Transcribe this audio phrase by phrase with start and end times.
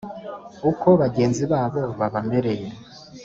[0.69, 2.67] uko bagenzi babo babamereye.